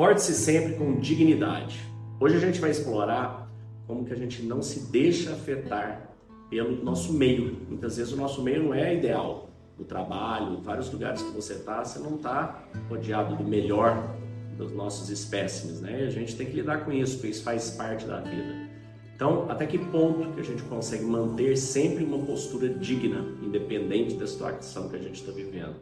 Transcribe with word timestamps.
Porte-se 0.00 0.32
sempre 0.32 0.76
com 0.76 0.98
dignidade. 0.98 1.78
Hoje 2.18 2.34
a 2.34 2.38
gente 2.38 2.58
vai 2.58 2.70
explorar 2.70 3.52
como 3.86 4.02
que 4.06 4.14
a 4.14 4.16
gente 4.16 4.42
não 4.42 4.62
se 4.62 4.90
deixa 4.90 5.30
afetar 5.30 6.10
pelo 6.48 6.82
nosso 6.82 7.12
meio. 7.12 7.58
Muitas 7.68 7.98
vezes 7.98 8.10
o 8.10 8.16
nosso 8.16 8.42
meio 8.42 8.62
não 8.62 8.72
é 8.72 8.96
ideal. 8.96 9.50
No 9.78 9.84
trabalho, 9.84 10.54
em 10.54 10.62
vários 10.62 10.90
lugares 10.90 11.20
que 11.20 11.30
você 11.32 11.52
está, 11.52 11.84
você 11.84 11.98
não 11.98 12.16
está 12.16 12.64
rodeado 12.88 13.36
do 13.36 13.44
melhor 13.44 14.16
dos 14.56 14.72
nossos 14.72 15.10
espécimes, 15.10 15.82
né? 15.82 16.04
E 16.04 16.06
a 16.06 16.10
gente 16.10 16.34
tem 16.34 16.46
que 16.46 16.56
lidar 16.56 16.82
com 16.86 16.90
isso, 16.90 17.16
porque 17.16 17.28
isso 17.28 17.42
faz 17.42 17.72
parte 17.72 18.06
da 18.06 18.20
vida. 18.20 18.70
Então, 19.14 19.50
até 19.50 19.66
que 19.66 19.76
ponto 19.76 20.32
que 20.32 20.40
a 20.40 20.44
gente 20.44 20.62
consegue 20.62 21.04
manter 21.04 21.58
sempre 21.58 22.04
uma 22.04 22.24
postura 22.24 22.70
digna, 22.70 23.36
independente 23.42 24.14
da 24.14 24.26
situação 24.26 24.88
que 24.88 24.96
a 24.96 24.98
gente 24.98 25.20
está 25.20 25.30
vivendo? 25.30 25.76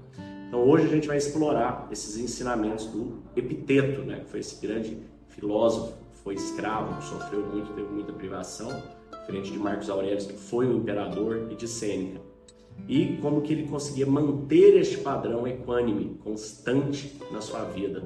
Então 0.49 0.67
hoje 0.67 0.87
a 0.87 0.89
gente 0.89 1.07
vai 1.07 1.19
explorar 1.19 1.87
esses 1.93 2.17
ensinamentos 2.17 2.87
do 2.87 3.23
Epiteto, 3.37 4.01
né, 4.01 4.21
que 4.21 4.31
foi 4.31 4.41
esse 4.41 4.61
grande 4.67 4.99
filósofo, 5.29 5.93
foi 6.25 6.35
escravo, 6.35 7.01
sofreu 7.03 7.47
muito, 7.47 7.73
teve 7.75 7.89
muita 7.89 8.13
privação, 8.15 8.83
diferente 9.21 9.53
de 9.53 9.59
Marcos 9.59 9.91
Aurélio, 9.91 10.27
que 10.27 10.33
foi 10.33 10.67
um 10.67 10.79
imperador, 10.79 11.49
e 11.51 11.55
de 11.55 11.69
Sêneca. 11.69 12.21
E 12.89 13.19
como 13.21 13.43
que 13.43 13.53
ele 13.53 13.69
conseguia 13.69 14.07
manter 14.07 14.77
este 14.77 14.99
padrão 14.99 15.47
equânime, 15.47 16.19
constante 16.25 17.21
na 17.31 17.41
sua 17.41 17.65
vida. 17.65 18.03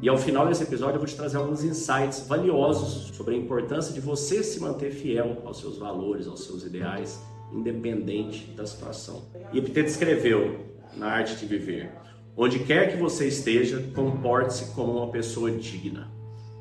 E 0.00 0.08
ao 0.08 0.16
final 0.16 0.48
desse 0.48 0.62
episódio 0.62 0.94
eu 0.94 1.00
vou 1.00 1.06
te 1.06 1.14
trazer 1.14 1.36
alguns 1.36 1.62
insights 1.62 2.26
valiosos 2.26 3.14
sobre 3.14 3.34
a 3.34 3.38
importância 3.38 3.92
de 3.92 4.00
você 4.00 4.42
se 4.42 4.58
manter 4.58 4.90
fiel 4.90 5.42
aos 5.44 5.58
seus 5.58 5.78
valores, 5.78 6.26
aos 6.26 6.44
seus 6.44 6.64
ideais, 6.64 7.20
independente 7.52 8.46
da 8.52 8.64
situação. 8.64 9.22
E 9.52 9.58
Epiteto 9.58 9.90
escreveu: 9.90 10.71
na 10.96 11.06
arte 11.06 11.36
de 11.36 11.46
viver. 11.46 11.90
Onde 12.36 12.60
quer 12.60 12.90
que 12.90 12.96
você 12.96 13.28
esteja, 13.28 13.82
comporte-se 13.94 14.72
como 14.74 14.96
uma 14.96 15.10
pessoa 15.10 15.50
digna. 15.50 16.10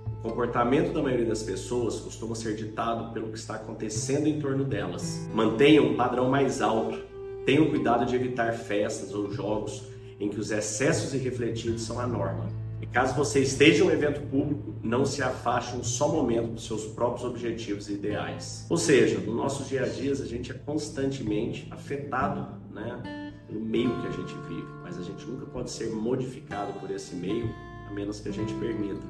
O 0.06 0.30
comportamento 0.30 0.94
da 0.94 1.02
maioria 1.02 1.26
das 1.26 1.42
pessoas 1.42 2.00
costuma 2.00 2.36
ser 2.36 2.56
ditado 2.56 3.14
pelo 3.14 3.30
que 3.30 3.38
está 3.38 3.56
acontecendo 3.56 4.28
em 4.28 4.40
torno 4.40 4.64
delas. 4.64 5.28
Mantenham 5.34 5.86
um 5.86 5.96
padrão 5.96 6.30
mais 6.30 6.62
alto. 6.62 7.00
Tenham 7.46 7.70
cuidado 7.70 8.06
de 8.06 8.16
evitar 8.16 8.54
festas 8.54 9.14
ou 9.14 9.32
jogos 9.32 9.84
em 10.20 10.30
que 10.30 10.40
os 10.40 10.52
excessos 10.52 11.14
irrefletidos 11.14 11.82
são 11.82 12.00
a 12.00 12.06
norma. 12.06 12.50
E 12.82 12.86
caso 12.86 13.16
você 13.16 13.40
esteja 13.40 13.84
em 13.84 13.88
um 13.88 13.92
evento 13.92 14.22
público, 14.28 14.76
não 14.84 15.06
se 15.06 15.24
afaste 15.24 15.76
um 15.76 15.84
só 15.84 16.08
momento 16.10 16.52
dos 16.52 16.68
seus 16.68 16.86
próprios 16.86 17.26
objetivos 17.26 17.90
e 17.90 17.94
ideais. 17.94 18.66
Ou 18.70 18.78
seja, 18.78 19.20
no 19.20 19.34
nosso 19.34 19.64
dia 19.64 19.84
a 19.84 19.88
dia 19.88 20.12
a 20.12 20.26
gente 20.26 20.52
é 20.52 20.56
constantemente 20.56 21.68
afetado, 21.72 22.60
né? 22.72 23.21
No 23.52 23.60
meio 23.60 24.02
que 24.02 24.08
a 24.08 24.12
gente 24.12 24.34
vive, 24.48 24.68
mas 24.82 24.98
a 24.98 25.04
gente 25.04 25.26
nunca 25.26 25.46
pode 25.46 25.70
ser 25.70 25.92
modificado 25.92 26.74
por 26.80 26.90
esse 26.90 27.14
meio, 27.16 27.54
a 27.90 27.94
menos 27.94 28.20
que 28.20 28.30
a 28.30 28.32
gente 28.32 28.54
permita. 28.56 29.06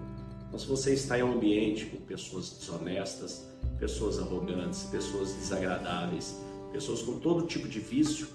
Então, 0.48 0.60
se 0.60 0.68
você 0.68 0.94
está 0.94 1.18
em 1.18 1.24
um 1.24 1.34
ambiente 1.34 1.86
com 1.86 1.98
pessoas 1.98 2.50
desonestas, 2.50 3.48
pessoas 3.80 4.20
arrogantes, 4.20 4.84
pessoas 4.84 5.34
desagradáveis, 5.34 6.42
pessoas 6.72 7.02
com 7.04 7.20
todo 7.20 7.46
tipo 7.46 7.68
de 7.68 7.80
vício, 7.80 8.28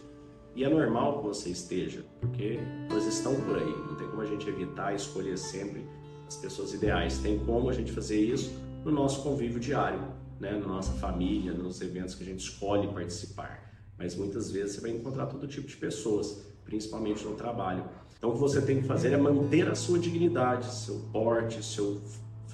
e 0.55 0.65
é 0.65 0.69
normal 0.69 1.19
que 1.19 1.27
você 1.27 1.51
esteja, 1.51 2.03
porque 2.21 2.59
elas 2.89 3.05
estão 3.05 3.35
por 3.43 3.59
aí. 3.59 3.77
Não 3.87 3.95
tem 3.97 4.09
como 4.09 4.23
a 4.23 4.27
gente 4.27 4.49
evitar 4.49 4.95
escolher 4.95 5.37
sempre 5.37 5.87
as 6.27 6.37
pessoas 6.37 6.73
ideais. 6.73 7.19
Tem 7.19 7.39
como 7.41 7.69
a 7.69 7.75
gente 7.75 7.93
fazer 7.93 8.19
isso 8.19 8.51
no 8.83 8.91
nosso 8.91 9.23
convívio 9.23 9.61
diário, 9.61 10.01
né? 10.41 10.53
na 10.53 10.67
nossa 10.67 10.93
família, 10.93 11.53
nos 11.53 11.83
eventos 11.83 12.15
que 12.15 12.23
a 12.23 12.27
gente 12.27 12.41
escolhe 12.41 12.89
participar 12.89 13.66
mas 13.99 14.15
muitas 14.15 14.51
vezes 14.51 14.77
você 14.77 14.81
vai 14.81 14.91
encontrar 14.91 15.27
todo 15.27 15.47
tipo 15.47 15.67
de 15.67 15.77
pessoas, 15.77 16.45
principalmente 16.65 17.25
no 17.25 17.35
trabalho. 17.35 17.85
Então 18.19 18.31
o 18.31 18.33
que 18.33 18.39
você 18.39 18.61
tem 18.61 18.81
que 18.81 18.87
fazer 18.87 19.13
é 19.13 19.17
manter 19.17 19.69
a 19.69 19.75
sua 19.75 19.99
dignidade, 19.99 20.67
seu 20.67 20.97
porte, 21.13 21.63
seu, 21.65 22.01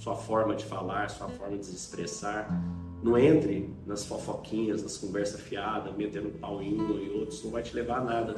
sua 0.01 0.15
forma 0.15 0.55
de 0.55 0.65
falar, 0.65 1.09
sua 1.11 1.29
forma 1.29 1.57
de 1.59 1.67
se 1.67 1.75
expressar. 1.75 2.49
Não 3.03 3.19
entre 3.19 3.75
nas 3.87 4.05
fofoquinhas, 4.05 4.83
nas 4.83 4.97
conversas 4.97 5.41
fiadas, 5.41 5.97
metendo 5.97 6.31
pau 6.31 6.62
em 6.62 6.81
um 6.81 6.99
e 6.99 7.11
outros, 7.11 7.43
não 7.43 7.50
vai 7.50 7.62
te 7.62 7.75
levar 7.75 7.99
a 7.99 8.05
nada. 8.05 8.34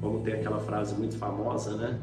Como 0.00 0.22
tem 0.22 0.34
aquela 0.34 0.58
frase 0.58 0.94
muito 0.94 1.16
famosa, 1.16 1.76
né? 1.76 2.00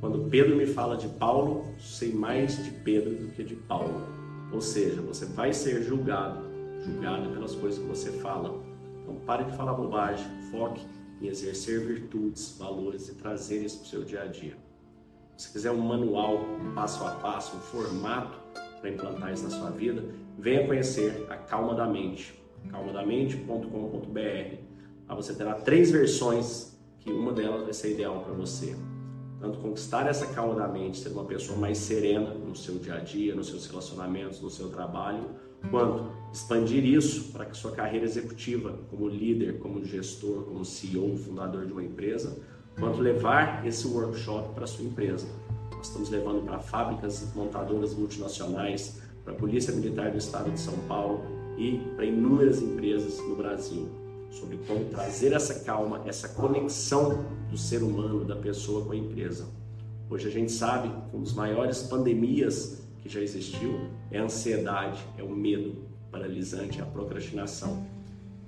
Quando 0.00 0.28
Pedro 0.28 0.56
me 0.56 0.66
fala 0.66 0.96
de 0.96 1.08
Paulo, 1.08 1.64
sei 1.78 2.12
mais 2.12 2.62
de 2.62 2.70
Pedro 2.70 3.14
do 3.14 3.28
que 3.32 3.42
de 3.42 3.54
Paulo. 3.54 4.02
Ou 4.52 4.60
seja, 4.60 5.00
você 5.00 5.24
vai 5.26 5.52
ser 5.52 5.82
julgado, 5.82 6.44
julgado 6.84 7.30
pelas 7.30 7.54
coisas 7.54 7.78
que 7.78 7.86
você 7.86 8.12
fala. 8.12 8.62
Então 9.04 9.14
pare 9.26 9.44
de 9.44 9.56
falar 9.56 9.74
bobagem, 9.74 10.26
foque 10.50 10.84
em 11.20 11.28
exercer 11.28 11.86
virtudes, 11.86 12.56
valores 12.58 13.08
e 13.08 13.14
trazer 13.14 13.62
isso 13.62 13.78
para 13.78 13.86
o 13.86 13.88
seu 13.88 14.02
dia 14.02 14.22
a 14.22 14.26
dia. 14.26 14.56
Se 15.36 15.52
quiser 15.52 15.70
um 15.70 15.80
manual, 15.80 16.38
um 16.38 16.74
passo 16.74 17.04
a 17.04 17.10
passo, 17.12 17.56
um 17.56 17.60
formato 17.60 18.38
para 18.80 18.90
implantar 18.90 19.32
isso 19.32 19.44
na 19.44 19.50
sua 19.50 19.70
vida, 19.70 20.04
venha 20.38 20.66
conhecer 20.66 21.26
a 21.30 21.36
Calma 21.36 21.74
da 21.74 21.86
Mente, 21.86 22.34
calmadamente.com.br. 22.70 24.56
Lá 25.08 25.14
você 25.14 25.34
terá 25.34 25.54
três 25.54 25.90
versões, 25.90 26.78
que 27.00 27.10
uma 27.10 27.32
delas 27.32 27.64
vai 27.64 27.72
ser 27.72 27.92
ideal 27.92 28.20
para 28.20 28.32
você. 28.32 28.76
Tanto 29.40 29.58
conquistar 29.58 30.06
essa 30.06 30.26
calma 30.28 30.54
da 30.54 30.66
mente, 30.66 30.96
ser 30.96 31.10
uma 31.10 31.24
pessoa 31.24 31.58
mais 31.58 31.76
serena 31.76 32.32
no 32.32 32.56
seu 32.56 32.78
dia 32.78 32.94
a 32.94 33.00
dia, 33.00 33.34
nos 33.34 33.48
seus 33.48 33.66
relacionamentos, 33.66 34.40
no 34.40 34.48
seu 34.48 34.70
trabalho, 34.70 35.28
quanto 35.70 36.12
expandir 36.32 36.84
isso 36.84 37.32
para 37.32 37.44
que 37.44 37.56
sua 37.56 37.70
carreira 37.70 38.04
executiva, 38.04 38.78
como 38.90 39.08
líder, 39.08 39.58
como 39.60 39.84
gestor, 39.84 40.42
como 40.44 40.64
CEO, 40.64 41.16
fundador 41.16 41.64
de 41.66 41.72
uma 41.72 41.82
empresa, 41.82 42.36
quanto 42.78 43.00
levar 43.00 43.64
esse 43.66 43.86
workshop 43.86 44.54
para 44.54 44.66
sua 44.66 44.84
empresa. 44.84 45.26
Nós 45.70 45.86
estamos 45.86 46.10
levando 46.10 46.44
para 46.44 46.58
fábricas 46.58 47.32
montadoras 47.34 47.94
multinacionais, 47.94 49.00
para 49.24 49.32
a 49.32 49.36
Polícia 49.36 49.72
Militar 49.72 50.10
do 50.10 50.18
Estado 50.18 50.50
de 50.50 50.60
São 50.60 50.74
Paulo 50.88 51.22
e 51.56 51.78
para 51.96 52.04
inúmeras 52.04 52.60
empresas 52.60 53.18
no 53.26 53.36
Brasil, 53.36 53.88
sobre 54.30 54.58
como 54.66 54.84
trazer 54.86 55.32
essa 55.32 55.64
calma, 55.64 56.02
essa 56.04 56.28
conexão 56.28 57.24
do 57.50 57.56
ser 57.56 57.82
humano, 57.82 58.24
da 58.24 58.36
pessoa 58.36 58.84
com 58.84 58.92
a 58.92 58.96
empresa. 58.96 59.46
Hoje 60.10 60.28
a 60.28 60.30
gente 60.30 60.52
sabe 60.52 60.88
que 60.88 61.16
uma 61.16 61.24
das 61.24 61.32
maiores 61.32 61.82
pandemias 61.84 62.83
que 63.04 63.08
já 63.10 63.20
existiu 63.20 63.86
é 64.10 64.18
a 64.18 64.24
ansiedade, 64.24 65.04
é 65.18 65.22
o 65.22 65.28
medo 65.28 65.84
paralisante, 66.10 66.80
é 66.80 66.82
a 66.82 66.86
procrastinação. 66.86 67.86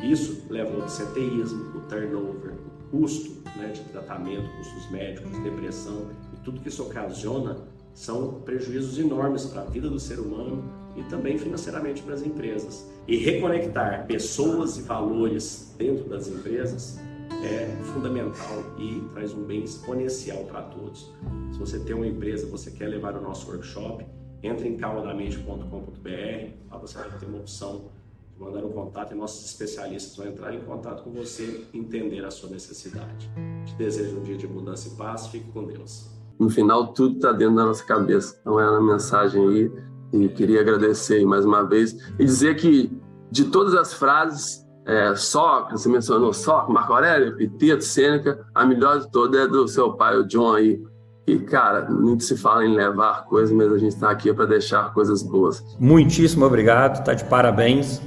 Isso 0.03 0.47
leva 0.49 0.75
ao 0.75 0.83
absenteísmo, 0.83 1.77
o 1.77 1.81
turnover, 1.83 2.55
o 2.55 2.91
custo 2.91 3.43
né, 3.57 3.69
de 3.69 3.83
tratamento, 3.85 4.49
custos 4.57 4.91
médicos, 4.91 5.39
depressão 5.41 6.11
e 6.33 6.41
tudo 6.41 6.61
que 6.61 6.69
isso 6.69 6.83
ocasiona 6.83 7.59
são 7.93 8.41
prejuízos 8.41 8.99
enormes 8.99 9.45
para 9.45 9.63
a 9.63 9.65
vida 9.65 9.89
do 9.91 10.01
ser 10.01 10.19
humano 10.19 10.65
e 10.97 11.03
também 11.05 11.37
financeiramente 11.37 12.03
para 12.03 12.15
as 12.15 12.23
empresas. 12.23 12.91
E 13.07 13.17
reconectar 13.17 14.07
pessoas 14.07 14.79
e 14.79 14.83
valores 14.83 15.75
dentro 15.77 16.09
das 16.09 16.29
empresas 16.29 16.99
é 17.45 17.67
fundamental 17.93 18.65
e 18.79 19.03
traz 19.13 19.35
um 19.35 19.45
bem 19.45 19.63
exponencial 19.65 20.45
para 20.45 20.63
todos. 20.63 21.13
Se 21.53 21.59
você 21.59 21.79
tem 21.79 21.95
uma 21.95 22.07
empresa, 22.07 22.47
você 22.47 22.71
quer 22.71 22.89
levar 22.89 23.15
o 23.17 23.21
nosso 23.21 23.51
workshop, 23.51 24.05
entre 24.43 24.69
em 24.69 24.77
calmadamente.com.br, 24.77 26.71
lá 26.71 26.79
você 26.79 26.99
vai 26.99 27.19
ter 27.19 27.27
uma 27.27 27.39
opção 27.39 27.91
de 28.35 28.41
mandar 28.41 28.65
um 28.65 28.71
contato 28.71 29.13
e 29.13 29.15
nossos 29.15 29.45
especialistas 29.45 30.17
vão 30.17 30.27
entrar 30.27 30.55
em 30.55 30.61
contato 30.61 31.03
com 31.03 31.11
você 31.11 31.65
entender 31.73 32.25
a 32.25 32.31
sua 32.31 32.51
necessidade. 32.51 33.31
Te 33.65 33.75
desejo 33.77 34.19
um 34.19 34.23
dia 34.23 34.37
de 34.37 34.47
mudança 34.47 34.89
e 34.89 34.97
paz, 34.97 35.27
fique 35.29 35.51
com 35.53 35.65
Deus. 35.65 36.11
No 36.39 36.51
final, 36.51 36.93
tudo 36.93 37.17
está 37.17 37.33
dentro 37.33 37.57
da 37.57 37.65
nossa 37.65 37.85
cabeça. 37.85 38.39
Então, 38.41 38.61
é 38.61 38.65
a 38.65 38.81
mensagem 38.81 39.43
aí. 39.49 39.73
E 40.13 40.29
queria 40.29 40.61
agradecer 40.61 41.25
mais 41.25 41.45
uma 41.45 41.63
vez 41.63 41.97
e 42.19 42.25
dizer 42.25 42.57
que 42.57 42.91
de 43.31 43.47
todas 43.47 43.75
as 43.75 43.93
frases, 43.93 44.65
é, 44.87 45.15
só, 45.15 45.69
você 45.69 45.89
mencionou 45.89 46.33
só, 46.33 46.69
Marco 46.69 46.93
Aurélio, 46.93 47.41
Epiteto, 47.41 47.83
Sêneca, 47.83 48.47
a 48.55 48.65
melhor 48.65 49.01
de 49.01 49.11
todas 49.11 49.41
é 49.41 49.49
do 49.49 49.67
seu 49.67 49.95
pai, 49.95 50.17
o 50.17 50.27
John 50.27 50.55
aí, 50.55 50.81
e, 51.27 51.41
cara, 51.41 51.91
muito 51.91 52.23
se 52.23 52.37
fala 52.37 52.65
em 52.65 52.73
levar 52.73 53.25
coisas, 53.25 53.51
mas 53.51 53.73
a 53.73 53.79
gente 53.79 53.95
está 53.95 54.11
aqui 54.11 54.33
para 54.33 54.47
deixar 54.47 54.95
coisas 54.95 55.25
boas. 55.25 55.65
Muitíssimo 55.81 56.45
obrigado, 56.45 57.05
tá 57.05 57.15
de 57.15 57.25
parabéns. 57.25 58.01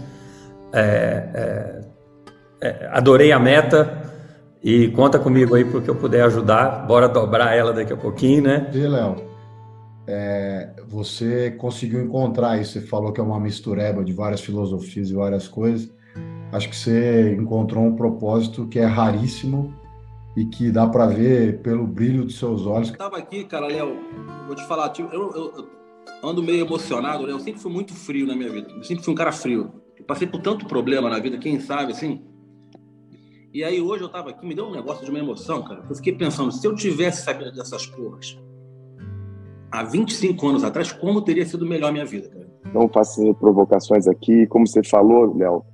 É, 0.72 1.82
é, 2.62 2.68
é, 2.68 2.90
adorei 2.94 3.34
a 3.34 3.40
meta 3.40 4.04
e 4.64 4.88
conta 4.90 5.20
comigo 5.20 5.56
aí 5.56 5.66
porque 5.66 5.90
eu 5.90 5.96
puder 5.96 6.24
ajudar. 6.24 6.88
Bora 6.88 7.10
dobrar 7.10 7.54
ela 7.54 7.74
daqui 7.74 7.92
a 7.92 7.98
pouquinho, 7.98 8.44
né? 8.44 8.72
E, 8.74 8.88
Léo, 8.88 9.18
é, 10.08 10.70
você 10.88 11.52
conseguiu 11.52 12.02
encontrar 12.02 12.58
isso. 12.58 12.80
Você 12.80 12.88
falou 12.88 13.12
que 13.12 13.20
é 13.20 13.24
uma 13.24 13.40
mistureba 13.40 14.02
de 14.02 14.14
várias 14.14 14.40
filosofias 14.40 15.10
e 15.10 15.14
várias 15.14 15.46
coisas. 15.46 15.92
Acho 16.54 16.70
que 16.70 16.76
você 16.76 17.36
encontrou 17.38 17.84
um 17.84 17.98
propósito 17.98 18.66
que 18.68 18.80
é 18.80 18.86
raríssimo 18.86 19.74
e 20.40 20.46
que 20.46 20.72
dá 20.72 20.88
para 20.88 21.06
ver 21.06 21.62
pelo 21.62 21.86
brilho 21.86 22.24
dos 22.24 22.40
seus 22.40 22.66
olhos. 22.66 22.92
Eu 22.92 22.98
tava 22.98 23.18
aqui, 23.18 23.44
cara, 23.44 23.68
Léo, 23.68 23.94
vou 24.48 24.56
te 24.56 24.66
falar, 24.66 24.88
tipo, 24.92 25.14
eu, 25.14 25.32
eu, 25.32 25.54
eu, 25.58 25.70
ando 26.24 26.42
meio 26.42 26.66
emocionado, 26.66 27.28
né? 27.28 27.34
Eu 27.34 27.42
sempre 27.42 27.60
fui 27.60 27.70
muito 27.70 27.94
frio 27.94 28.26
na 28.26 28.38
minha 28.38 28.50
vida. 28.50 28.72
Eu 28.72 28.82
sempre 28.86 29.04
fui 29.04 29.14
um 29.14 29.18
cara 29.18 29.34
frio. 29.34 29.70
Eu 29.98 30.06
passei 30.06 30.26
por 30.26 30.40
tanto 30.42 30.66
problema 30.66 31.10
na 31.10 31.20
vida, 31.20 31.38
quem 31.38 31.60
sabe, 31.60 31.92
assim. 31.92 32.24
E 33.54 33.66
aí 33.66 33.82
hoje 33.82 34.02
eu 34.02 34.08
tava 34.08 34.30
aqui, 34.30 34.48
me 34.48 34.56
deu 34.56 34.68
um 34.68 34.72
negócio 34.72 35.04
de 35.04 35.12
uma 35.12 35.20
emoção, 35.20 35.62
cara. 35.62 35.84
Eu 35.90 35.96
fiquei 35.98 36.14
pensando, 36.14 36.54
se 36.54 36.66
eu 36.66 36.74
tivesse 36.74 37.26
sabido 37.26 37.52
dessas 37.52 37.86
porras 37.86 38.40
há 39.70 39.84
25 39.84 40.48
anos 40.48 40.64
atrás, 40.64 40.94
como 40.94 41.22
teria 41.22 41.46
sido 41.46 41.66
melhor 41.66 41.90
a 41.90 41.92
minha 41.92 42.06
vida, 42.06 42.30
cara. 42.30 42.48
Não 42.74 42.88
faço 42.88 43.34
provocações 43.36 44.08
aqui, 44.08 44.48
como 44.48 44.66
você 44.66 44.82
falou, 44.84 45.36
Léo, 45.36 45.66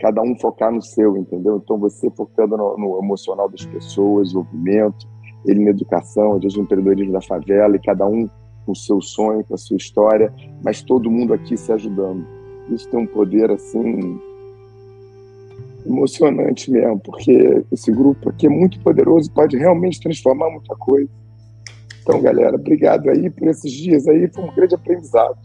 cada 0.00 0.22
um 0.22 0.34
focar 0.38 0.72
no 0.72 0.82
seu, 0.82 1.16
entendeu? 1.16 1.60
Então 1.62 1.78
você 1.78 2.10
focando 2.10 2.56
no, 2.56 2.76
no 2.76 2.98
emocional 2.98 3.48
das 3.48 3.64
pessoas, 3.66 4.28
desenvolvimento, 4.28 5.06
ele 5.46 5.64
na 5.64 5.70
educação, 5.70 6.34
às 6.34 6.40
vezes 6.40 6.56
no 6.56 6.64
empreendedorismo 6.64 7.12
da 7.12 7.20
favela, 7.20 7.76
e 7.76 7.78
cada 7.78 8.06
um 8.06 8.28
com 8.64 8.72
o 8.72 8.76
seu 8.76 9.00
sonho, 9.00 9.44
com 9.44 9.54
a 9.54 9.58
sua 9.58 9.76
história, 9.76 10.32
mas 10.64 10.82
todo 10.82 11.10
mundo 11.10 11.34
aqui 11.34 11.56
se 11.56 11.72
ajudando. 11.72 12.26
Isso 12.70 12.88
tem 12.88 13.00
um 13.00 13.06
poder 13.06 13.50
assim 13.50 14.18
emocionante 15.86 16.70
mesmo, 16.70 16.98
porque 17.00 17.64
esse 17.72 17.90
grupo 17.90 18.30
aqui 18.30 18.46
é 18.46 18.50
muito 18.50 18.80
poderoso, 18.80 19.32
pode 19.32 19.56
realmente 19.56 20.00
transformar 20.00 20.50
muita 20.50 20.74
coisa. 20.76 21.08
Então, 22.02 22.20
galera, 22.20 22.56
obrigado 22.56 23.08
aí 23.08 23.30
por 23.30 23.48
esses 23.48 23.70
dias 23.70 24.06
aí, 24.06 24.28
foi 24.32 24.44
um 24.44 24.54
grande 24.54 24.74
aprendizado. 24.74 25.38